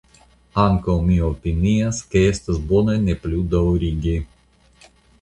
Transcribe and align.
Ankaŭ 0.63 0.95
mi 1.09 1.17
opinias 1.27 2.01
ke 2.15 2.25
estos 2.31 2.59
bone 2.73 2.99
ne 3.05 3.19
plu 3.27 3.47
daŭrigi. 3.55 4.21